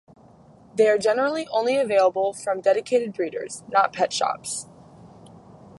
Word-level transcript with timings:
They 0.73 0.89
are 0.89 0.97
generally 0.97 1.47
only 1.51 1.77
available 1.77 2.33
from 2.33 2.59
dedicated 2.59 3.13
breeders, 3.13 3.63
not 3.69 3.93
pet 3.93 4.11
shops. 4.11 4.67